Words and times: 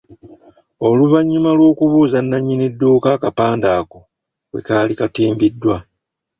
Oluvannyuma 0.87 1.49
lw’okubuuza 1.57 2.17
nannyini 2.21 2.67
dduuka 2.73 3.07
akapande 3.15 3.67
ako 3.79 3.99
kwe 4.49 4.59
kaali 4.67 4.93
katimbiddwa. 4.99 5.75